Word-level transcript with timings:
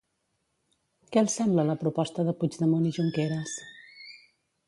Què 1.15 1.21
els 1.25 1.35
sembla 1.41 1.65
la 1.67 1.75
proposta 1.83 2.25
de 2.29 2.35
Puigdemont 2.41 2.89
i 2.93 2.97
Junqueras? 2.97 3.53